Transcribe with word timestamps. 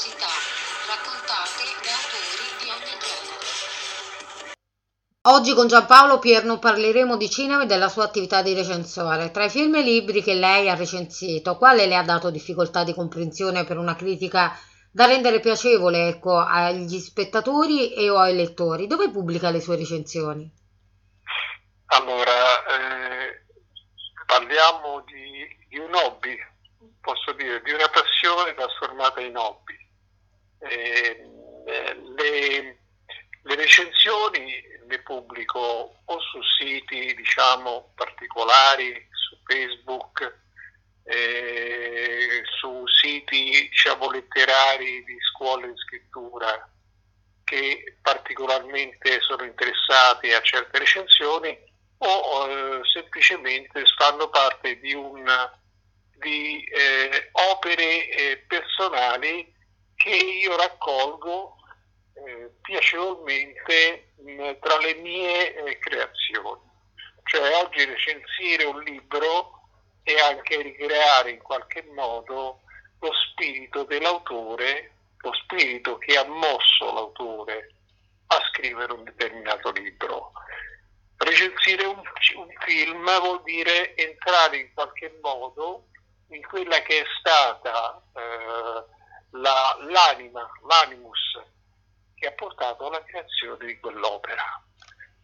curiosità 0.00 0.32
raccontate 0.88 1.60
da 1.84 1.92
autori 1.92 2.48
di 2.58 2.70
ogni 2.70 2.96
genere. 2.98 3.38
Oggi 5.28 5.52
con 5.52 5.68
Giampaolo 5.68 6.18
Pierno 6.18 6.58
parleremo 6.58 7.18
di 7.18 7.28
cinema 7.28 7.64
e 7.64 7.66
della 7.66 7.90
sua 7.90 8.04
attività 8.04 8.40
di 8.40 8.54
recensore. 8.54 9.30
Tra 9.30 9.44
i 9.44 9.50
film 9.50 9.74
e 9.74 9.80
i 9.80 9.84
libri 9.84 10.22
che 10.22 10.32
lei 10.32 10.70
ha 10.70 10.74
recensito, 10.74 11.58
quale 11.58 11.84
le 11.84 11.96
ha 11.96 12.02
dato 12.02 12.30
difficoltà 12.30 12.82
di 12.82 12.94
comprensione 12.94 13.64
per 13.64 13.76
una 13.76 13.94
critica 13.94 14.58
da 14.90 15.04
rendere 15.04 15.40
piacevole 15.40 16.08
ecco, 16.08 16.38
agli 16.38 16.98
spettatori 16.98 17.92
e 17.92 18.08
o 18.08 18.16
ai 18.16 18.34
lettori? 18.34 18.86
Dove 18.86 19.10
pubblica 19.10 19.50
le 19.50 19.60
sue 19.60 19.76
recensioni? 19.76 20.50
Allora, 21.92 22.64
eh, 22.64 23.44
parliamo 24.24 25.04
di, 25.04 25.66
di 25.68 25.78
un 25.78 25.94
hobby, 25.94 26.34
posso 27.02 27.32
dire, 27.32 27.60
di 27.62 27.72
una 27.72 27.88
passione 27.88 28.54
trasformata 28.54 29.20
in 29.20 29.36
hobby. 29.36 29.79
Eh, 30.60 31.24
le, 32.16 32.78
le, 33.42 33.54
recensioni 33.54 34.62
le 34.86 34.98
pubblico 35.00 35.96
o 36.04 36.20
su 36.20 36.42
siti 36.58 37.14
diciamo 37.14 37.92
particolari, 37.94 39.08
su 39.10 39.36
Facebook, 39.44 40.38
eh, 41.04 42.42
su 42.58 42.86
siti 42.86 43.68
diciamo 43.70 44.10
letterari 44.10 45.04
di 45.04 45.16
scuole 45.32 45.68
in 45.68 45.76
scrittura 45.76 46.68
che 47.44 47.96
particolarmente 48.02 49.20
sono 49.20 49.44
interessati 49.44 50.32
a 50.32 50.40
certe 50.42 50.78
recensioni 50.78 51.56
o 51.98 52.48
eh, 52.48 52.80
semplicemente 52.92 53.84
fanno 53.96 54.28
parte 54.28 54.78
di 54.78 54.94
un 54.94 55.24
di 56.20 56.62
eh, 56.64 57.30
opere 57.32 58.08
eh, 58.10 58.44
personali 58.46 59.52
che 60.00 60.16
io 60.16 60.56
raccolgo 60.56 61.56
eh, 62.14 62.50
piacevolmente 62.62 64.12
mh, 64.16 64.58
tra 64.60 64.78
le 64.78 64.94
mie 64.94 65.54
eh, 65.54 65.78
creazioni. 65.78 66.68
Cioè 67.24 67.62
oggi 67.62 67.84
recensire 67.84 68.64
un 68.64 68.80
libro 68.82 69.60
e 70.02 70.18
anche 70.18 70.62
ricreare 70.62 71.32
in 71.32 71.42
qualche 71.42 71.82
modo 71.92 72.62
lo 72.98 73.10
spirito 73.12 73.84
dell'autore, 73.84 74.92
lo 75.18 75.34
spirito 75.34 75.98
che 75.98 76.16
ha 76.16 76.24
mosso 76.24 76.92
l'autore 76.92 77.74
a 78.28 78.40
scrivere 78.52 78.94
un 78.94 79.04
determinato 79.04 79.70
libro. 79.70 80.32
Recensire 81.18 81.84
un, 81.84 82.00
un 82.36 82.48
film 82.60 83.20
vuol 83.20 83.42
dire 83.42 83.94
entrare 83.96 84.56
in 84.56 84.72
qualche 84.72 85.18
modo 85.20 85.88
in 86.28 86.42
quella 86.46 86.80
che 86.80 87.00
è 87.00 87.04
stata 87.18 88.02
eh, 88.14 88.98
la, 89.30 89.76
l'anima, 89.88 90.48
l'animus 90.66 91.40
che 92.14 92.26
ha 92.26 92.32
portato 92.32 92.86
alla 92.86 93.02
creazione 93.04 93.66
di 93.66 93.78
quell'opera. 93.78 94.42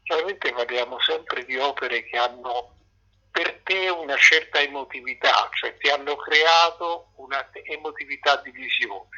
Chiaramente 0.02 0.52
parliamo 0.52 1.00
sempre 1.00 1.44
di 1.44 1.56
opere 1.58 2.04
che 2.04 2.16
hanno 2.16 2.74
per 3.30 3.60
te 3.64 3.90
una 3.90 4.16
certa 4.16 4.60
emotività, 4.60 5.50
cioè 5.52 5.76
ti 5.76 5.90
hanno 5.90 6.16
creato 6.16 7.10
una 7.16 7.46
emotività 7.64 8.36
di 8.36 8.50
visione, 8.50 9.08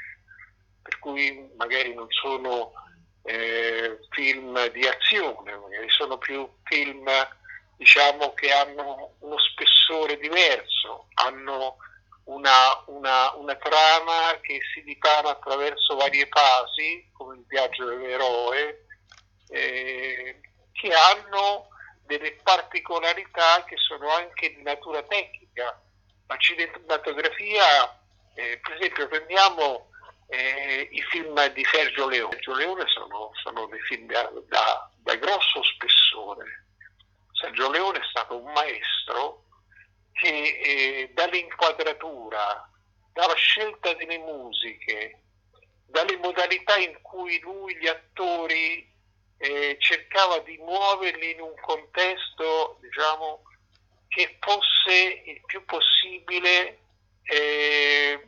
per 0.83 0.99
cui 0.99 1.49
magari 1.57 1.95
non 1.95 2.11
sono 2.11 2.73
eh, 3.23 3.99
film 4.11 4.67
di 4.71 4.87
azione, 4.87 5.57
magari 5.57 5.89
sono 5.91 6.19
più 6.19 6.49
film 6.65 7.09
diciamo 7.77 8.35
che 8.35 8.51
hanno 8.51 9.15
uno 9.21 9.39
spessore 9.39 10.19
diverso, 10.19 11.07
hanno 11.15 11.77
una, 12.29 12.83
una, 12.87 13.35
una 13.35 13.55
trama 13.57 14.39
che 14.41 14.61
si 14.73 14.83
dipana 14.83 15.31
attraverso 15.31 15.97
varie 15.97 16.27
fasi, 16.31 17.09
come 17.13 17.37
il 17.37 17.45
viaggio 17.47 17.85
dell'eroe, 17.85 18.87
eh, 19.49 20.41
che 20.73 20.93
hanno 20.93 21.69
delle 22.05 22.39
particolarità 22.43 23.65
che 23.65 23.77
sono 23.77 24.09
anche 24.11 24.55
di 24.55 24.63
natura 24.63 25.03
tecnica. 25.03 25.81
La 26.27 26.37
cinematografia, 26.37 28.01
eh, 28.35 28.59
per 28.63 28.77
esempio, 28.77 29.09
prendiamo 29.09 29.91
eh, 30.29 30.89
i 30.91 31.03
film 31.11 31.47
di 31.53 31.65
Sergio 31.65 32.09
Leone. 32.09 32.33
Sergio 32.33 32.55
Leone 32.55 32.85
sono, 32.87 33.31
sono 33.43 33.67
dei 33.67 33.81
film 33.81 34.07
da, 34.07 34.31
da, 34.49 34.91
da 34.97 35.15
grosso 35.17 35.63
spessore 35.63 36.67
Sergio 37.41 37.71
Leone 37.71 37.99
è 37.99 38.07
stato 38.11 38.37
un 38.37 38.53
maestro 38.53 39.45
che 40.19 40.29
eh, 40.29 41.11
dall'inquadratura, 41.15 42.69
dalla 43.13 43.35
scelta 43.35 43.93
delle 43.95 44.19
musiche, 44.19 45.23
dalle 45.87 46.17
modalità 46.17 46.77
in 46.77 46.99
cui 47.03 47.39
lui 47.41 47.77
gli 47.77 47.87
attori 47.87 48.87
eh, 49.39 49.77
cercava 49.79 50.39
di 50.41 50.59
muoverli 50.59 51.33
in 51.33 51.41
un 51.41 51.55
contesto, 51.61 52.79
diciamo, 52.81 53.43
che 54.09 54.39
fosse 54.41 55.23
il 55.25 55.41
più 55.47 55.65
possibile 55.65 56.79
eh, 57.23 58.27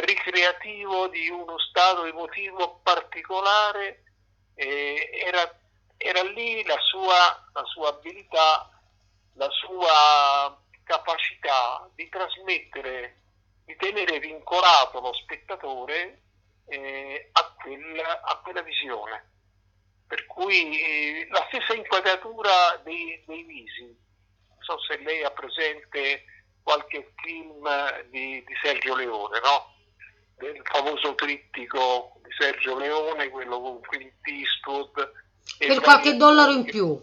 ricreativo 0.00 1.08
di 1.08 1.28
uno 1.28 1.58
stato 1.58 2.06
emotivo 2.06 2.80
particolare, 2.82 4.02
eh, 4.54 5.10
era 5.26 5.58
era 6.04 6.22
lì 6.22 6.62
la 6.64 6.78
sua, 6.80 7.48
la 7.54 7.64
sua 7.64 7.88
abilità, 7.88 8.68
la 9.34 9.48
sua 9.50 10.60
capacità 10.84 11.88
di 11.94 12.08
trasmettere, 12.08 13.20
di 13.64 13.76
tenere 13.76 14.18
vincolato 14.18 15.00
lo 15.00 15.12
spettatore 15.14 16.22
eh, 16.66 17.28
a, 17.32 17.54
quel, 17.60 17.98
a, 18.00 18.40
quella 18.42 18.62
visione. 18.62 19.32
Per 20.06 20.26
cui 20.26 20.78
eh, 20.78 21.28
la 21.30 21.44
stessa 21.48 21.74
inquadratura 21.74 22.80
dei, 22.84 23.22
dei, 23.26 23.42
visi, 23.44 23.84
non 24.48 24.58
so 24.60 24.78
se 24.80 24.98
lei 24.98 25.22
ha 25.22 25.30
presente 25.30 26.24
qualche 26.62 27.12
film 27.16 27.68
di, 28.10 28.44
di 28.44 28.54
Sergio 28.62 28.94
Leone, 28.94 29.40
no? 29.40 29.72
del 30.36 30.60
famoso 30.64 31.14
trittico 31.14 32.12
di 32.22 32.30
Sergio 32.36 32.76
Leone, 32.76 33.28
quello 33.30 33.60
con 33.60 33.80
Clint 33.80 34.14
Eastwood, 34.22 35.12
per 35.58 35.80
qualche 35.80 36.16
dollaro 36.16 36.52
in 36.52 36.64
più. 36.64 37.00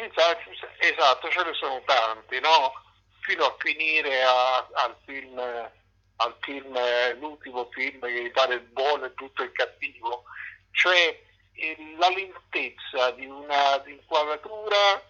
Esatto, 0.00 0.50
esatto, 0.78 1.28
ce 1.28 1.42
ne 1.42 1.54
sono 1.54 1.82
tanti, 1.84 2.38
no? 2.38 2.72
Fino 3.20 3.44
a 3.46 3.56
finire 3.58 4.22
a, 4.22 4.58
al 4.58 4.96
film, 5.04 5.36
al 5.38 6.36
film, 6.40 6.78
l'ultimo 7.18 7.68
film 7.72 7.98
che 8.06 8.20
mi 8.20 8.30
pare 8.30 8.60
buono 8.60 9.06
e 9.06 9.14
tutto 9.14 9.42
il 9.42 9.50
cattivo, 9.50 10.22
cioè 10.70 11.20
eh, 11.52 11.76
la 11.98 12.10
lentezza 12.10 13.10
di 13.10 13.26
una 13.26 13.82
inquadratura 13.86 15.02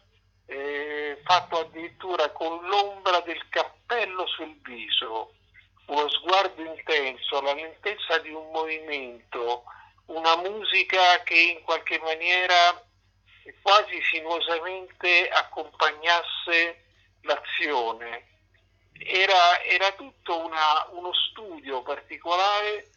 eh, 0.47 1.21
fatto 1.23 1.59
addirittura 1.59 2.31
con 2.31 2.67
l'ombra 2.67 3.21
del 3.21 3.47
cappello 3.51 4.27
sul 4.27 4.59
viso, 4.63 5.35
uno 5.89 6.09
sguardo 6.09 6.63
intenso, 6.63 7.43
la 7.43 7.53
lentezza 7.53 8.19
di 8.21 8.31
un 8.31 8.51
movimento, 8.53 9.65
una 10.07 10.37
musica 10.37 11.23
che 11.25 11.39
in 11.39 11.63
qualche 11.63 11.99
maniera 11.99 12.87
quasi 13.63 14.01
sinuosamente 14.03 15.29
accompagnasse 15.29 16.85
l'azione. 17.23 18.27
Era, 18.93 19.63
era 19.63 19.93
tutto 19.93 20.45
una, 20.45 20.89
uno 20.91 21.13
studio 21.13 21.83
particolare 21.83 22.91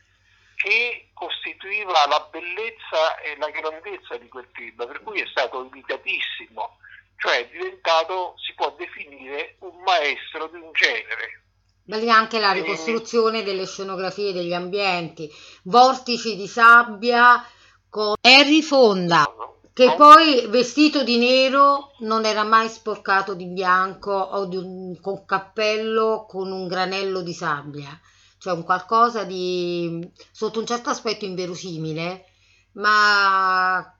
che 0.55 1.09
costituiva 1.13 2.07
la 2.07 2.27
bellezza 2.31 3.19
e 3.21 3.35
la 3.37 3.49
grandezza 3.49 4.17
di 4.17 4.27
quel 4.27 4.47
film, 4.53 4.75
per 4.75 5.01
cui 5.03 5.19
è 5.21 5.27
stato 5.27 5.63
imitatissimo, 5.63 6.77
cioè 7.17 7.39
è 7.39 7.49
diventato, 7.49 8.35
si 8.37 8.53
può 8.53 8.73
definire, 8.77 9.55
un 9.59 9.81
maestro 9.83 10.47
di 10.47 10.57
un 10.57 10.71
genere. 10.73 11.41
Bella 11.83 12.15
anche 12.15 12.39
la 12.39 12.51
ricostruzione 12.51 13.43
delle 13.43 13.65
scenografie 13.65 14.33
degli 14.33 14.53
ambienti, 14.53 15.29
vortici 15.63 16.35
di 16.35 16.47
sabbia 16.47 17.43
con 17.89 18.13
Harry 18.21 18.61
Fonda, 18.61 19.33
che 19.81 19.95
poi 19.95 20.45
vestito 20.47 21.03
di 21.03 21.17
nero 21.17 21.93
non 21.99 22.25
era 22.25 22.43
mai 22.43 22.69
sporcato 22.69 23.33
di 23.33 23.47
bianco 23.47 24.11
o 24.11 24.45
di 24.45 24.55
un, 24.55 24.99
con 25.01 25.25
cappello 25.25 26.27
con 26.27 26.51
un 26.51 26.67
granello 26.67 27.21
di 27.21 27.33
sabbia, 27.33 27.99
cioè 28.37 28.53
un 28.53 28.63
qualcosa 28.63 29.23
di 29.23 30.07
sotto 30.31 30.59
un 30.59 30.67
certo 30.67 30.91
aspetto 30.91 31.25
inverosimile, 31.25 32.25
ma 32.73 33.95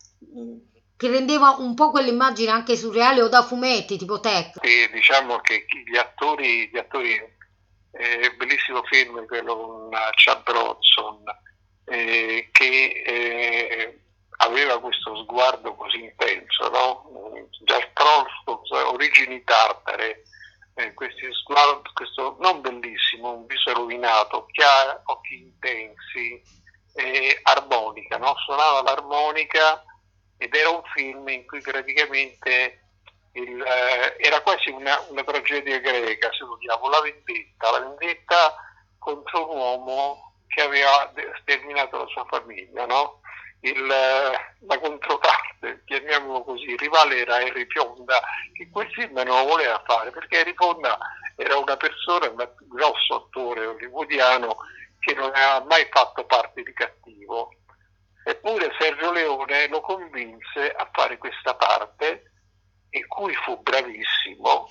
che 0.95 1.07
rendeva 1.07 1.55
un 1.57 1.73
po' 1.73 1.89
quell'immagine 1.89 2.51
anche 2.51 2.75
surreale 2.75 3.23
o 3.23 3.27
da 3.27 3.41
fumetti 3.41 3.97
tipo 3.97 4.19
tech. 4.19 4.59
Sì, 4.61 4.87
diciamo 4.93 5.39
che 5.39 5.65
gli 5.91 5.97
attori, 5.97 6.69
gli 6.71 6.77
attori 6.77 7.13
eh, 7.93 8.35
bellissimo 8.37 8.83
film 8.83 9.25
quello 9.25 9.55
con 9.55 9.89
Chad 10.15 10.43
Bronson 10.43 11.23
eh, 11.85 12.49
che 12.51 13.03
eh, 13.03 14.00
aveva 14.71 14.79
questo 14.79 15.15
sguardo 15.17 15.75
così 15.75 16.03
intenso, 16.03 16.69
no? 16.69 17.49
Jack 17.61 17.91
Bronson, 17.93 18.85
origini 18.93 19.43
tartare, 19.43 20.23
eh, 20.75 20.93
sguardi, 21.33 21.89
questo 21.93 22.37
non 22.39 22.61
bellissimo, 22.61 23.33
un 23.33 23.45
viso 23.45 23.73
rovinato, 23.73 24.47
chiaro, 24.51 25.01
occhi 25.05 25.37
intensi, 25.37 26.41
eh, 26.93 27.39
armonica, 27.43 28.17
no? 28.17 28.35
suonava 28.45 28.81
l'armonica 28.81 29.83
ed 30.37 30.53
era 30.53 30.69
un 30.69 30.81
film 30.93 31.27
in 31.29 31.45
cui 31.45 31.61
praticamente 31.61 32.79
il, 33.33 33.61
eh, 33.61 34.15
era 34.17 34.41
quasi 34.41 34.69
una, 34.69 34.99
una, 35.09 35.23
tragedia 35.23 35.79
greca, 35.79 36.31
se 36.33 36.43
vogliamo, 36.43 36.89
la 36.89 37.01
vendetta, 37.01 37.71
la 37.71 37.79
vendetta 37.79 38.55
contro 38.97 39.51
un 39.51 39.57
uomo 39.57 40.33
che 40.47 40.61
aveva 40.61 41.11
sterminato 41.41 41.97
la 41.97 42.07
sua 42.07 42.25
famiglia, 42.25 42.85
no? 42.85 43.20
Il, 43.61 43.85
la 43.85 44.79
controparte, 44.79 45.83
chiamiamolo 45.85 46.43
così, 46.43 46.71
il 46.71 46.79
rivale 46.79 47.17
era 47.17 47.35
Harry 47.35 47.67
Fonda, 47.67 48.19
che 48.53 48.69
quel 48.69 48.89
film 48.91 49.13
non 49.13 49.25
lo 49.25 49.45
voleva 49.45 49.81
fare 49.85 50.11
perché 50.11 50.39
Harry 50.39 50.53
Fonda 50.55 50.97
era 51.35 51.57
una 51.57 51.77
persona, 51.77 52.29
un 52.29 52.49
grosso 52.69 53.15
attore 53.15 53.65
hollywoodiano 53.65 54.57
che 54.99 55.13
non 55.13 55.31
aveva 55.33 55.63
mai 55.65 55.87
fatto 55.91 56.25
parte 56.25 56.63
di 56.63 56.73
cattivo. 56.73 57.53
Eppure 58.23 58.71
Sergio 58.77 59.11
Leone 59.11 59.67
lo 59.67 59.81
convinse 59.81 60.71
a 60.75 60.87
fare 60.91 61.17
questa 61.17 61.55
parte, 61.55 62.31
in 62.91 63.07
cui 63.07 63.33
fu 63.35 63.59
bravissimo, 63.61 64.69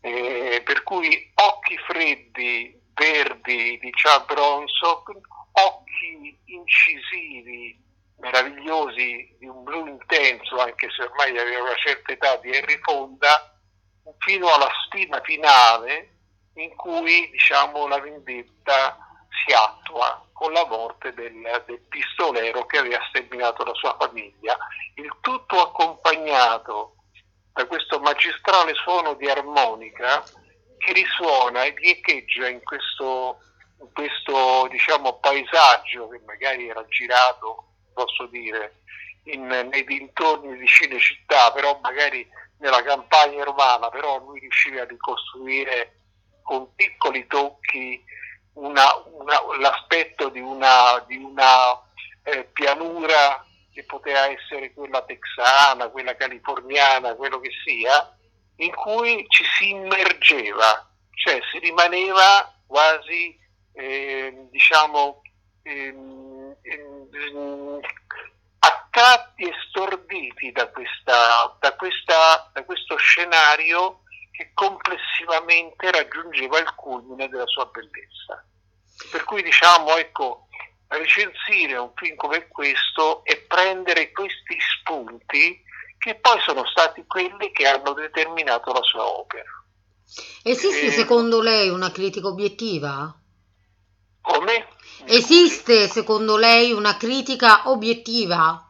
eh, 0.00 0.60
per 0.64 0.82
cui 0.82 1.32
occhi 1.34 1.78
freddi, 1.86 2.78
verdi 2.94 3.78
di 3.78 3.90
Chad 3.92 4.26
Bronson, 4.26 5.20
occhi 5.52 6.38
incisivi, 6.46 7.89
meravigliosi 8.20 9.36
di 9.38 9.46
un 9.46 9.62
blu 9.62 9.86
intenso, 9.86 10.58
anche 10.58 10.88
se 10.90 11.02
ormai 11.02 11.36
aveva 11.36 11.62
una 11.62 11.76
certa 11.76 12.12
età 12.12 12.36
di 12.36 12.50
Henry 12.50 12.78
Fonda, 12.82 13.54
fino 14.18 14.52
alla 14.52 14.70
stima 14.86 15.20
finale 15.22 16.16
in 16.54 16.74
cui 16.76 17.30
diciamo, 17.30 17.86
la 17.86 18.00
vendetta 18.00 18.98
si 19.44 19.52
attua 19.52 20.26
con 20.32 20.52
la 20.52 20.66
morte 20.66 21.12
del, 21.14 21.62
del 21.66 21.80
pistolero 21.88 22.66
che 22.66 22.78
aveva 22.78 23.00
sterminato 23.08 23.64
la 23.64 23.74
sua 23.74 23.96
famiglia. 23.98 24.56
Il 24.96 25.16
tutto 25.20 25.60
accompagnato 25.60 26.96
da 27.52 27.66
questo 27.66 28.00
magistrale 28.00 28.74
suono 28.74 29.14
di 29.14 29.28
armonica 29.28 30.22
che 30.78 30.92
risuona 30.92 31.64
e 31.64 31.74
riecheggia 31.76 32.48
in 32.48 32.62
questo, 32.62 33.40
in 33.80 33.92
questo 33.92 34.66
diciamo, 34.70 35.18
paesaggio 35.18 36.08
che 36.08 36.20
magari 36.24 36.68
era 36.68 36.84
girato 36.88 37.69
posso 38.04 38.26
dire, 38.26 38.82
in, 39.24 39.46
nei 39.46 39.84
dintorni 39.84 40.56
di 40.56 40.66
Cinecittà, 40.66 41.52
però 41.52 41.78
magari 41.82 42.26
nella 42.58 42.82
campagna 42.82 43.44
romana, 43.44 43.88
però 43.88 44.18
lui 44.18 44.40
riusciva 44.40 44.82
a 44.82 44.86
ricostruire 44.86 45.96
con 46.42 46.74
piccoli 46.74 47.26
tocchi 47.26 48.02
una, 48.54 48.84
una, 49.04 49.40
l'aspetto 49.58 50.28
di 50.30 50.40
una, 50.40 51.02
di 51.06 51.16
una 51.16 51.80
eh, 52.24 52.44
pianura 52.52 53.44
che 53.72 53.84
poteva 53.84 54.26
essere 54.28 54.72
quella 54.72 55.02
texana, 55.02 55.88
quella 55.88 56.16
californiana, 56.16 57.14
quello 57.14 57.38
che 57.40 57.50
sia, 57.64 58.16
in 58.56 58.74
cui 58.74 59.24
ci 59.28 59.44
si 59.56 59.70
immergeva, 59.70 60.90
cioè 61.14 61.38
si 61.50 61.58
rimaneva 61.58 62.52
quasi, 62.66 63.38
eh, 63.72 64.48
diciamo, 64.50 65.22
eh, 65.62 65.94
attratti 68.58 69.44
e 69.44 69.52
storditi 69.68 70.52
da, 70.52 70.68
questa, 70.68 71.56
da, 71.60 71.76
questa, 71.76 72.50
da 72.52 72.64
questo 72.64 72.96
scenario 72.96 74.02
che 74.32 74.50
complessivamente 74.54 75.90
raggiungeva 75.90 76.58
il 76.58 76.74
culmine 76.74 77.28
della 77.28 77.46
sua 77.46 77.66
bellezza. 77.66 78.44
Per 79.10 79.24
cui 79.24 79.42
diciamo, 79.42 79.96
ecco, 79.96 80.48
recensire 80.88 81.76
un 81.76 81.92
film 81.94 82.16
come 82.16 82.48
questo 82.48 83.24
e 83.24 83.38
prendere 83.46 84.10
questi 84.12 84.56
spunti 84.60 85.62
che 85.98 86.14
poi 86.16 86.40
sono 86.40 86.66
stati 86.66 87.04
quelli 87.06 87.52
che 87.52 87.66
hanno 87.66 87.92
determinato 87.92 88.72
la 88.72 88.82
sua 88.82 89.06
opera. 89.06 89.50
Esiste 90.42 90.86
e... 90.86 90.90
secondo 90.90 91.40
lei 91.40 91.68
una 91.68 91.92
critica 91.92 92.26
obiettiva? 92.26 93.14
Come? 94.22 94.68
Esiste 95.06 95.88
secondo 95.88 96.36
lei 96.36 96.72
una 96.72 96.96
critica 96.96 97.68
obiettiva? 97.70 98.64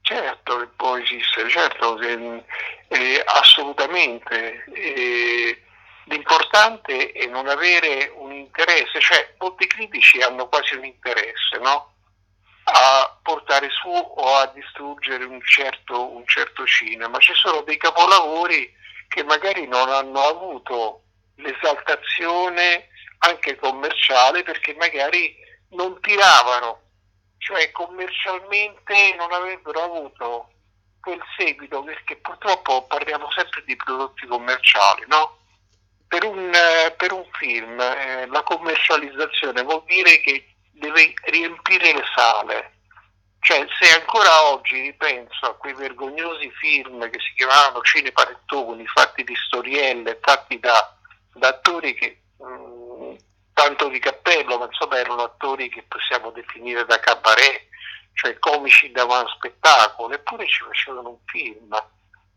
Certo 0.00 0.58
che 0.58 0.66
può 0.76 0.96
esistere, 0.98 1.48
certo 1.48 1.94
che 1.94 2.44
eh, 2.88 3.22
assolutamente. 3.26 4.64
Eh, 4.72 5.62
l'importante 6.04 7.12
è 7.12 7.26
non 7.26 7.48
avere 7.48 8.12
un 8.16 8.32
interesse, 8.32 9.00
cioè 9.00 9.34
molti 9.38 9.66
critici 9.66 10.20
hanno 10.20 10.48
quasi 10.48 10.74
un 10.74 10.84
interesse 10.84 11.58
no? 11.60 11.94
a 12.64 13.18
portare 13.22 13.68
su 13.70 13.88
o 13.88 14.34
a 14.36 14.46
distruggere 14.54 15.24
un 15.24 15.40
certo, 15.42 16.10
un 16.12 16.26
certo 16.26 16.66
cinema. 16.66 17.18
Ci 17.18 17.34
sono 17.34 17.62
dei 17.62 17.76
capolavori 17.76 18.72
che 19.08 19.22
magari 19.22 19.66
non 19.66 19.88
hanno 19.90 20.20
avuto 20.20 21.02
l'esaltazione 21.36 22.88
anche 23.18 23.56
commerciale 23.56 24.42
perché 24.42 24.74
magari 24.74 25.34
non 25.70 26.00
tiravano, 26.00 26.80
cioè 27.38 27.70
commercialmente 27.72 29.14
non 29.16 29.32
avrebbero 29.32 29.82
avuto 29.82 30.48
quel 31.00 31.22
seguito 31.36 31.82
perché 31.82 32.16
purtroppo 32.16 32.86
parliamo 32.86 33.30
sempre 33.30 33.62
di 33.64 33.76
prodotti 33.76 34.26
commerciali, 34.26 35.04
no? 35.08 35.38
Per 36.08 36.24
un, 36.24 36.50
per 36.96 37.12
un 37.12 37.26
film 37.32 37.80
eh, 37.80 38.26
la 38.26 38.42
commercializzazione 38.42 39.62
vuol 39.62 39.82
dire 39.86 40.20
che 40.20 40.54
deve 40.72 41.12
riempire 41.24 41.92
le 41.92 42.04
sale, 42.14 42.72
cioè 43.40 43.66
se 43.78 43.94
ancora 44.00 44.44
oggi 44.52 44.80
ripenso 44.80 45.44
a 45.44 45.54
quei 45.54 45.74
vergognosi 45.74 46.50
film 46.52 47.10
che 47.10 47.18
si 47.20 47.34
chiamavano 47.36 47.82
cinepanettoni, 47.82 48.86
fatti 48.86 49.22
di 49.22 49.34
storielle, 49.36 50.18
fatti 50.22 50.58
da, 50.58 50.96
da 51.34 51.48
attori 51.48 51.92
che 51.94 52.22
mh, 52.38 52.46
mm, 52.46 52.73
tanto 53.54 53.88
di 53.88 53.98
cappello, 54.00 54.58
ma 54.58 54.66
insomma 54.66 54.98
erano 54.98 55.22
attori 55.22 55.70
che 55.70 55.84
possiamo 55.88 56.30
definire 56.32 56.84
da 56.84 56.98
cabaret, 57.00 57.68
cioè 58.12 58.38
comici 58.38 58.90
da 58.90 59.06
spettacolo, 59.36 60.12
eppure 60.12 60.46
ci 60.46 60.62
facevano 60.62 61.10
un 61.10 61.18
film. 61.24 61.74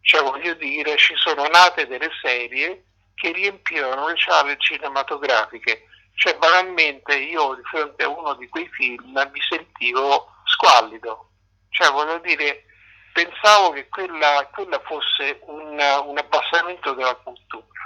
Cioè 0.01 0.21
voglio 0.21 0.53
dire, 0.53 0.95
ci 0.97 1.15
sono 1.17 1.45
nate 1.47 1.85
delle 1.87 2.09
serie 2.21 2.85
che 3.15 3.31
riempivano 3.31 4.07
le 4.07 4.15
sale 4.17 4.55
cinematografiche. 4.57 5.87
Cioè 6.15 6.37
banalmente 6.37 7.15
io 7.15 7.55
di 7.55 7.63
fronte 7.63 8.03
a 8.03 8.07
uno 8.07 8.33
di 8.35 8.47
quei 8.47 8.67
film 8.69 9.29
mi 9.31 9.41
sentivo 9.49 10.31
squallido. 10.45 11.31
Cioè 11.69 11.91
voglio 11.91 12.19
dire, 12.19 12.63
pensavo 13.11 13.71
che 13.71 13.87
quella, 13.89 14.47
quella 14.53 14.79
fosse 14.85 15.39
un, 15.41 15.79
un 16.05 16.17
abbassamento 16.17 16.93
della 16.93 17.15
cultura 17.15 17.77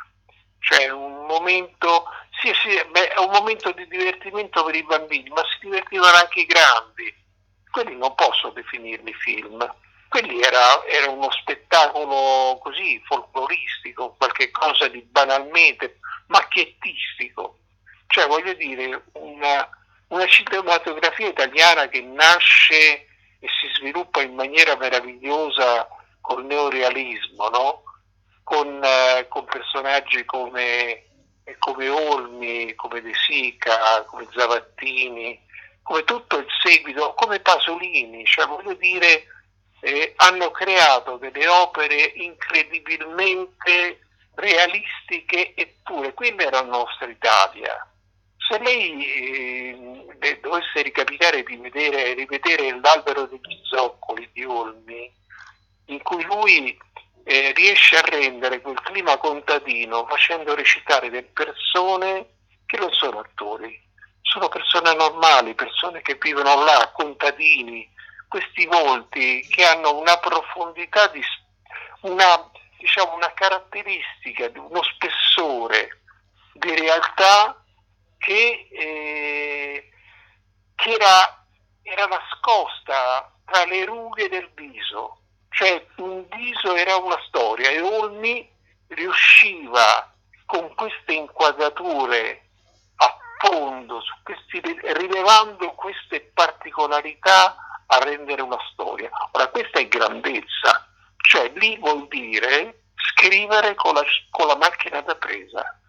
cioè 0.62 0.90
un 0.90 1.26
momento, 1.26 2.06
sì, 2.40 2.54
sì, 2.54 2.80
beh, 2.92 3.10
è 3.10 3.20
un 3.20 3.32
momento 3.32 3.72
di 3.72 3.88
divertimento 3.88 4.64
per 4.64 4.76
i 4.76 4.84
bambini, 4.84 5.28
ma 5.30 5.42
si 5.44 5.66
divertivano 5.66 6.18
anche 6.18 6.42
i 6.42 6.46
grandi. 6.46 7.14
Quelli 7.70 7.98
non 7.98 8.14
posso 8.14 8.50
definirli 8.50 9.12
film, 9.14 9.58
quelli 10.08 10.40
era, 10.42 10.86
era 10.86 11.10
uno 11.10 11.32
spettacolo 11.32 12.60
così 12.62 13.02
folcloristico, 13.06 14.16
qualche 14.18 14.52
cosa 14.52 14.88
di 14.88 15.02
banalmente 15.02 16.00
macchiettistico. 16.28 17.58
Cioè 18.08 18.28
voglio 18.28 18.54
dire, 18.54 19.06
una, 19.14 19.68
una 20.10 20.28
cinematografia 20.28 21.30
italiana 21.30 21.88
che 21.88 22.02
nasce 22.02 23.08
e 23.40 23.48
si 23.60 23.68
sviluppa 23.80 24.22
in 24.22 24.36
maniera 24.36 24.76
meravigliosa 24.76 25.88
col 26.20 26.46
neorealismo, 26.46 27.50
no? 27.50 27.84
Con, 28.52 28.84
eh, 28.84 29.28
con 29.30 29.46
personaggi 29.46 30.26
come, 30.26 31.06
come, 31.58 31.88
Olmi, 31.88 32.76
come 32.76 33.00
De 33.00 33.14
Sica, 33.14 34.04
come 34.04 34.28
Zavattini, 34.30 35.40
come 35.82 36.04
tutto 36.04 36.40
il 36.40 36.48
seguito, 36.62 37.14
come 37.14 37.40
Pasolini, 37.40 38.26
cioè 38.26 38.46
voglio 38.48 38.74
dire, 38.74 39.24
eh, 39.80 40.12
hanno 40.18 40.52
creato 40.52 41.16
delle 41.16 41.48
opere 41.48 42.12
incredibilmente 42.16 44.02
realistiche 44.36 45.54
eppure 45.56 46.14
quella 46.14 46.42
era 46.42 46.62
la 46.62 46.68
nostra 46.68 47.08
Italia. 47.08 47.90
Se 48.36 48.60
lei 48.60 50.16
eh, 50.20 50.40
dovesse 50.42 50.82
ricapitare 50.82 51.44
di 51.44 51.56
vedere, 51.56 52.16
rivedere 52.16 52.78
l'albero 52.82 53.28
degli 53.28 53.62
zoccoli 53.64 54.30
di 54.34 54.44
Olmi, 54.44 55.10
in 55.86 56.02
cui 56.02 56.22
lui 56.26 56.78
eh, 57.24 57.52
riesce 57.56 57.98
a 57.98 58.02
rendere 58.02 58.62
quel 58.62 58.80
clima 58.82 59.18
contadino 59.18 60.06
facendo 60.08 60.56
recitare 60.56 61.10
delle 61.10 61.24
persone 61.24 62.28
che 62.66 62.78
non 62.78 62.92
sono 62.92 63.20
attori, 63.20 63.80
sono 64.22 64.48
persone 64.48 64.94
normali, 64.94 65.56
persone 65.56 66.02
che 66.02 66.18
vivono 66.20 66.64
là, 66.64 66.92
contadini, 66.94 67.90
questi 68.28 68.66
volti 68.66 69.46
che 69.50 69.66
hanno 69.66 69.98
una 69.98 70.18
profondità, 70.20 71.08
di, 71.08 71.22
una, 72.02 72.50
diciamo, 72.78 73.16
una 73.16 73.34
caratteristica, 73.34 74.50
uno 74.56 74.82
spessore 74.84 76.00
di 76.54 76.74
realtà 76.76 77.62
che, 78.18 78.70
eh, 78.72 79.90
che 80.76 80.92
era, 80.92 81.46
era 81.82 82.06
nascosta 82.06 83.34
tra 83.44 83.66
le 83.66 83.84
rughe 83.84 84.30
del 84.30 84.50
viso, 84.54 85.21
cioè 85.52 85.86
un 85.98 86.26
viso 86.30 86.76
era 86.76 86.96
una 86.96 87.20
storia 87.28 87.70
e 87.70 87.82
Olmi 87.82 88.50
riusciva 88.88 90.14
con 90.46 90.74
queste 90.76 91.14
inquadrature 91.14 92.50
a 92.96 93.18
fondo, 93.38 94.02
questi, 94.24 94.62
rilevando 94.62 95.72
queste 95.74 96.22
particolarità 96.34 97.56
a 97.86 98.00
rendere 98.00 98.42
una 98.42 98.60
storia. 98.72 99.10
Ora 99.32 99.48
questa 99.50 99.80
è 99.80 99.88
grandezza, 99.88 100.88
cioè 101.18 101.52
lì 101.56 101.78
vuol 101.78 102.08
dire 102.08 102.84
scrivere 103.16 103.76
con 103.76 103.94
la, 103.94 104.04
con 104.30 104.48
la 104.48 104.56
macchina 104.56 105.02
da 105.02 105.16
presa. 105.16 105.80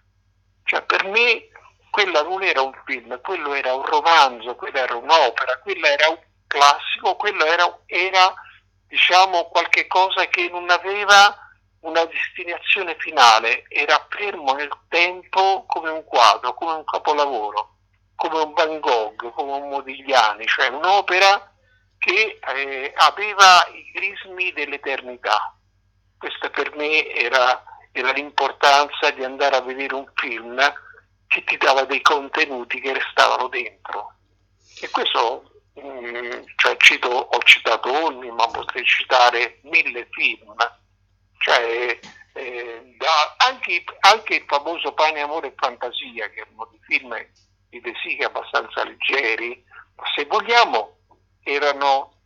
Cioè 0.65 0.83
per 0.83 1.05
me 1.07 1.49
quella 1.91 2.23
non 2.23 2.43
era 2.43 2.63
un 2.63 2.73
film, 2.85 3.21
quello 3.21 3.55
era 3.55 3.75
un 3.75 3.85
romanzo, 3.85 4.57
quella 4.57 4.81
era 4.81 4.97
un'opera, 4.97 5.59
quella 5.59 5.89
era 5.89 6.09
un 6.09 6.19
classico, 6.49 7.17
quello 7.17 7.45
era, 7.45 7.79
era 7.87 8.35
diciamo 8.93 9.45
qualche 9.45 9.87
cosa 9.87 10.27
che 10.27 10.51
non 10.51 10.69
aveva 10.69 11.35
una 11.81 12.05
destinazione 12.05 12.95
finale, 12.99 13.65
era 13.71 14.07
fermo 14.11 14.53
nel 14.53 14.71
tempo 14.89 15.65
come 15.67 15.89
un 15.89 16.05
quadro, 16.05 16.53
come 16.53 16.75
un 16.75 16.85
capolavoro, 16.85 17.77
come 18.15 18.41
un 18.41 18.53
Van 18.53 18.81
Gogh, 18.81 19.33
come 19.33 19.53
un 19.53 19.71
Modigliani, 19.71 20.47
cioè 20.47 20.69
un'opera 20.69 21.55
che 21.97 22.39
eh, 22.55 22.93
aveva 22.95 23.67
i 23.73 23.91
crismi 23.95 24.53
dell'eternità. 24.53 25.57
Questa 26.19 26.51
per 26.51 26.77
me 26.77 27.15
era, 27.15 27.65
era 27.93 28.13
l'importanza 28.13 29.11
di 29.11 29.25
andare 29.25 29.57
a 29.57 29.63
vedere 29.63 29.95
un 29.95 30.07
film 30.17 30.61
che 31.29 31.45
ti 31.45 31.57
dava 31.57 31.85
dei 31.85 32.03
contenuti 32.03 32.79
che 32.79 32.93
restavano 32.93 33.49
dentro. 33.49 34.17
E 34.83 34.91
questo, 34.91 35.52
cioè 35.75 36.77
cito, 36.77 37.09
ho 37.09 37.39
citato 37.45 37.91
Olmi, 38.05 38.31
ma 38.31 38.47
potrei 38.49 38.85
citare 38.85 39.61
mille 39.63 40.07
film. 40.11 40.55
Cioè, 41.39 41.99
eh, 42.35 42.95
da, 42.99 43.35
anche, 43.39 43.85
anche, 44.01 44.35
il 44.37 44.45
famoso 44.47 44.93
Pane, 44.93 45.21
Amore 45.21 45.49
e 45.49 45.55
Fantasia, 45.57 46.29
che 46.31 46.41
erano 46.41 46.69
dei 46.71 46.81
film 46.83 47.17
di 47.69 47.81
De 47.81 47.93
Sica 48.03 48.27
abbastanza 48.27 48.85
leggeri, 48.85 49.65
se 50.15 50.25
vogliamo 50.27 50.99
erano, 51.43 52.21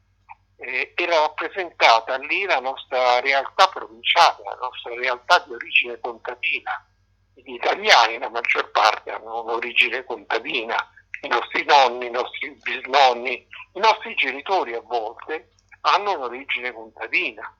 eh, 0.58 0.92
era 0.94 1.20
rappresentata 1.20 2.16
lì 2.18 2.44
la 2.44 2.60
nostra 2.60 3.20
realtà 3.20 3.68
provinciale, 3.68 4.42
la 4.44 4.58
nostra 4.60 4.94
realtà 4.94 5.38
di 5.46 5.54
origine 5.54 5.98
contadina. 6.00 6.86
Gli 7.34 7.52
italiani, 7.52 8.18
la 8.18 8.30
maggior 8.30 8.70
parte, 8.70 9.10
hanno 9.10 9.42
un'origine 9.42 10.04
contadina, 10.04 10.76
i 11.22 11.28
nostri 11.28 11.64
nonni, 11.64 12.06
i 12.06 12.10
nostri 12.10 12.56
bisnonni, 12.62 13.46
i 13.72 13.78
nostri 13.78 14.14
genitori 14.14 14.74
a 14.74 14.80
volte 14.80 15.50
hanno 15.80 16.14
un'origine 16.14 16.72
contadina 16.72 17.56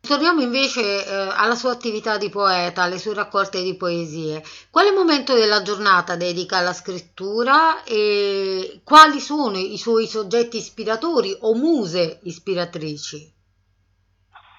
Torniamo 0.00 0.40
invece 0.40 1.04
eh, 1.04 1.12
alla 1.36 1.54
sua 1.54 1.72
attività 1.72 2.16
di 2.16 2.30
poeta, 2.30 2.82
alle 2.82 2.98
sue 2.98 3.12
raccolte 3.12 3.62
di 3.62 3.76
poesie. 3.76 4.42
Quale 4.70 4.90
momento 4.90 5.34
della 5.34 5.60
giornata 5.60 6.16
dedica 6.16 6.56
alla 6.56 6.72
scrittura 6.72 7.82
e 7.82 8.80
quali 8.84 9.20
sono 9.20 9.58
i 9.58 9.76
suoi 9.76 10.06
soggetti 10.06 10.56
ispiratori 10.56 11.36
o 11.40 11.54
muse 11.54 12.20
ispiratrici? 12.22 13.34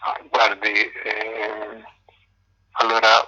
Ah, 0.01 0.21
guardi, 0.29 0.71
eh, 0.71 1.83
allora 2.73 3.27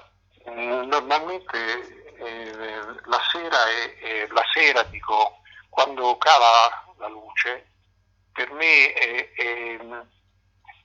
normalmente 0.86 2.01
eh, 2.22 3.02
la 3.06 3.22
sera, 3.32 3.70
è, 3.70 4.28
la 4.30 4.44
sera 4.54 4.84
dico, 4.84 5.42
quando 5.70 6.18
cala 6.18 6.86
la 6.98 7.08
luce, 7.08 7.68
per 8.32 8.52
me 8.52 8.94
è, 8.94 9.32
è 9.34 9.78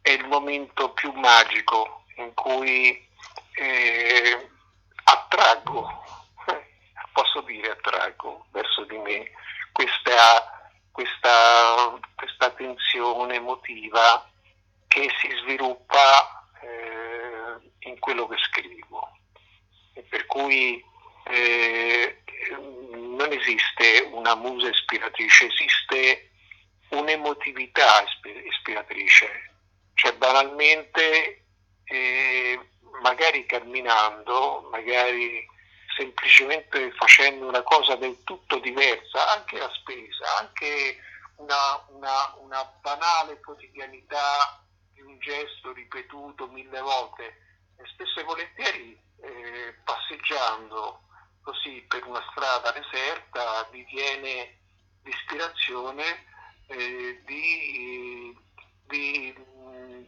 è 0.07 0.13
il 0.13 0.25
momento 0.29 0.93
più 0.93 1.11
magico 1.15 2.05
in 2.19 2.33
cui 2.33 2.97
eh, 3.55 4.51
attraggo, 5.03 6.05
posso 7.13 7.41
dire 7.41 7.73
attraggo 7.73 8.47
verso 8.53 8.85
di 8.85 8.97
me 8.99 9.29
questa, 9.73 10.71
questa, 10.93 11.99
questa 12.15 12.51
tensione 12.51 13.35
emotiva 13.35 14.31
che 14.87 15.11
si 15.19 15.29
sviluppa 15.43 16.47
eh, 16.61 17.89
in 17.89 17.99
quello 17.99 18.29
che 18.29 18.37
scrivo. 18.39 19.11
E 19.93 20.03
per 20.03 20.25
cui 20.27 20.81
eh, 21.29 22.23
non 22.51 23.33
esiste 23.33 24.09
una 24.13 24.35
musa 24.35 24.69
ispiratrice, 24.69 25.47
esiste 25.47 26.31
un'emotività 26.91 28.05
ispiratrice. 28.45 29.55
Cioè 29.95 30.13
banalmente 30.15 31.45
eh, 31.85 32.61
magari 33.01 33.47
camminando, 33.47 34.69
magari 34.71 35.45
semplicemente 35.97 36.93
facendo 36.93 37.49
una 37.49 37.63
cosa 37.63 37.97
del 37.97 38.23
tutto 38.25 38.59
diversa, 38.59 39.33
anche 39.33 39.59
la 39.59 39.71
spesa, 39.73 40.37
anche 40.39 40.99
una, 41.37 41.85
una, 41.89 42.35
una 42.41 42.65
banale 42.83 43.41
quotidianità 43.41 44.63
di 44.93 45.01
un 45.01 45.19
gesto 45.19 45.73
ripetuto 45.73 46.47
mille 46.49 46.81
volte, 46.81 47.41
spesso 47.95 48.21
e 48.21 48.25
volentieri 48.25 48.99
eh, 49.23 49.75
passeggiando 49.85 51.06
così 51.47 51.81
per 51.87 52.05
una 52.05 52.25
strada 52.33 52.73
deserta 52.73 53.63
vi 53.71 53.85
viene 53.85 54.59
l'ispirazione 55.05 56.25
eh, 56.67 57.23
di, 57.25 58.37
di 58.89 59.33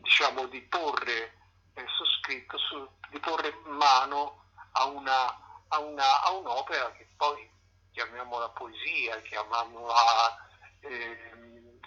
diciamo, 0.03 0.47
di 0.47 0.61
porre 0.63 1.39
eh, 1.75 1.85
sottoscritto, 1.97 2.59
su, 2.59 2.89
di 3.11 3.21
porre 3.21 3.57
mano 3.67 4.47
a, 4.73 4.87
una, 4.87 5.27
a, 5.69 5.79
una, 5.79 6.23
a 6.23 6.31
un'opera 6.33 6.91
che 6.93 7.07
poi 7.17 7.49
chiamiamola 7.93 8.49
poesia, 8.49 9.21
chiamiamola 9.21 10.49
eh, 10.81 11.79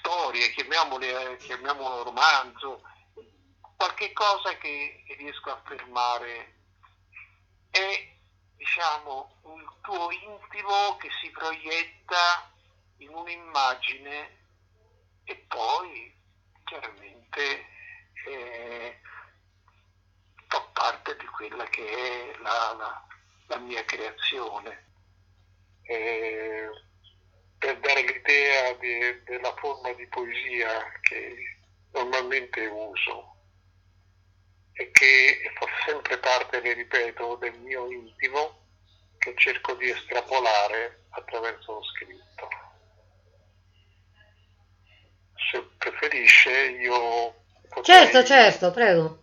storia, 0.00 0.48
chiamiamole, 0.48 1.36
chiamiamolo 1.36 2.02
romanzo, 2.02 2.82
qualche 3.76 4.12
cosa 4.12 4.56
che 4.56 5.04
riesco 5.16 5.50
a 5.50 5.60
affermare. 5.62 6.54
È 7.70 8.16
diciamo 8.58 9.38
un 9.42 9.64
tuo 9.80 10.10
intimo 10.10 10.96
che 10.98 11.08
si 11.22 11.30
proietta 11.30 12.50
in 12.98 13.14
un'immagine 13.14 14.36
e 15.24 15.36
poi 15.46 16.12
chiaramente 16.64 17.66
eh, 18.26 19.00
fa 20.48 20.60
parte 20.72 21.16
di 21.16 21.26
quella 21.26 21.64
che 21.64 21.86
è 21.86 22.36
la, 22.40 22.74
la, 22.76 23.06
la 23.46 23.58
mia 23.58 23.84
creazione. 23.84 24.86
Eh, 25.82 26.68
per 27.58 27.78
dare 27.78 28.02
l'idea 28.02 28.72
de, 28.74 29.22
della 29.24 29.54
forma 29.56 29.92
di 29.92 30.06
poesia 30.08 30.92
che 31.00 31.56
normalmente 31.92 32.66
uso 32.66 33.37
e 34.78 34.90
che 34.92 35.52
fa 35.58 35.66
sempre 35.84 36.18
parte, 36.18 36.60
le 36.60 36.72
ripeto, 36.72 37.36
del 37.36 37.58
mio 37.58 37.90
intimo 37.90 38.66
che 39.18 39.34
cerco 39.36 39.74
di 39.74 39.90
estrapolare 39.90 41.06
attraverso 41.10 41.72
lo 41.72 41.82
scritto 41.82 42.48
se 45.50 45.62
preferisce 45.78 46.50
io 46.50 47.34
potrei... 47.68 47.84
Certo, 47.84 48.24
certo, 48.24 48.70
prego. 48.70 49.22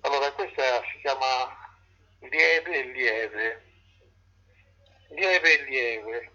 Allora 0.00 0.30
questa 0.32 0.82
si 0.92 1.00
chiama 1.00 1.76
lieve 2.20 2.78
e 2.78 2.82
lieve. 2.92 3.62
Lieve 5.10 5.58
e 5.58 5.64
lieve, 5.64 6.32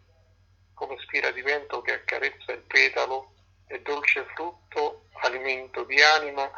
come 0.73 0.97
spira 0.99 1.31
di 1.31 1.41
vento 1.41 1.81
che 1.81 1.93
accarezza 1.93 2.53
il 2.53 2.61
petalo, 2.61 3.33
e 3.67 3.81
dolce 3.81 4.25
frutto, 4.33 5.09
alimento 5.21 5.83
di 5.83 6.01
anima, 6.01 6.49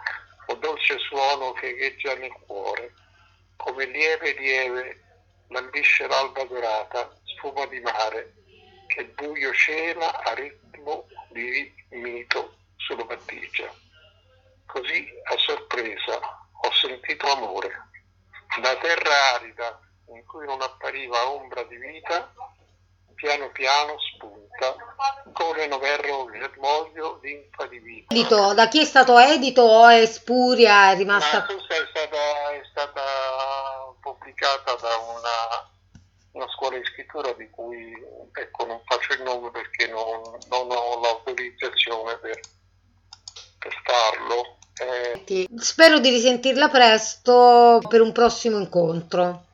o 0.51 0.55
dolce 0.55 0.98
suono 1.00 1.53
che 1.53 1.70
echeggia 1.70 2.15
nel 2.15 2.34
cuore. 2.46 2.93
Come 3.55 3.86
lieve 3.86 4.34
lieve 4.34 5.03
lambisce 5.48 6.08
l'alba 6.08 6.43
dorata, 6.43 7.15
sfuma 7.24 7.65
di 7.67 7.79
mare, 7.79 8.34
che 8.88 9.05
buio 9.05 9.53
cela 9.53 10.22
a 10.24 10.34
ritmo 10.34 11.08
di 11.29 11.74
mito 11.89 12.58
sulla 12.77 13.03
battigia. 13.03 13.74
Così 14.65 15.08
a 15.24 15.38
sorpresa 15.38 16.20
ho 16.62 16.72
sentito 16.74 17.31
amore. 17.31 17.89
Da 18.62 18.75
terra 18.77 19.34
arida 19.36 19.79
in 20.08 20.25
cui 20.25 20.46
non 20.46 20.62
appariva 20.62 21.29
ombra 21.29 21.63
di 21.63 21.77
vita, 21.77 22.34
piano 23.15 23.50
piano 23.51 23.98
corrono 25.42 25.76
il 25.76 26.40
germoglio 26.40 27.20
linfa 27.24 27.66
divina. 27.66 28.06
Edito, 28.10 28.54
da 28.54 28.68
chi 28.68 28.82
è 28.82 28.86
stato 28.86 29.18
edito 29.18 29.64
o 29.64 29.88
è 29.88 30.06
spuria, 30.06 30.92
è 30.92 30.94
Ma 30.94 30.98
rimasta... 30.98 31.46
è 31.46 31.58
stata, 31.90 32.52
è 32.52 32.62
stata 32.70 33.02
pubblicata 34.00 34.76
da 34.76 34.96
una, 34.98 35.70
una 36.34 36.48
scuola 36.50 36.78
di 36.78 36.86
scrittura 36.86 37.34
di 37.34 37.50
cui 37.50 37.92
ecco, 38.34 38.66
non 38.66 38.82
faccio 38.86 39.14
il 39.14 39.24
nome 39.24 39.50
perché 39.52 39.88
non, 39.88 40.22
non 40.50 40.72
ho 40.72 41.00
l'autorizzazione 41.02 42.18
per, 42.18 42.40
per 43.60 43.82
farlo. 43.84 44.58
Eh, 44.80 45.48
Spero 45.58 46.00
di 46.00 46.10
risentirla 46.10 46.70
presto 46.70 47.82
per 47.88 48.02
un 48.02 48.12
prossimo 48.12 48.58
incontro. 48.58 49.46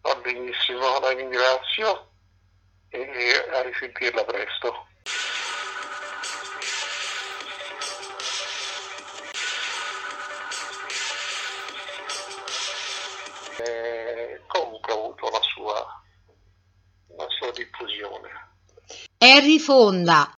va 0.00 0.14
benissimo, 0.22 0.98
la 1.00 1.10
ringrazio 1.10 2.08
e 2.88 3.48
a 3.52 3.62
risentirla 3.62 4.24
presto. 4.24 4.85
Comunque 14.46 14.92
ha 14.92 14.96
avuto 14.96 15.30
la 15.30 15.40
sua, 15.40 16.02
la 17.16 17.26
sua 17.28 17.50
diffusione. 17.52 18.28
Harry 19.18 19.58
Fonda, 19.58 20.35